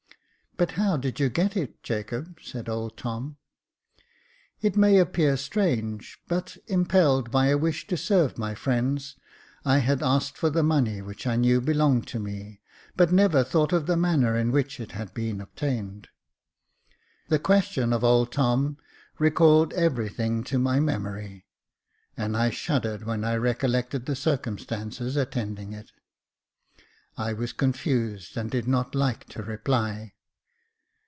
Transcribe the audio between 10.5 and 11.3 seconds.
the money which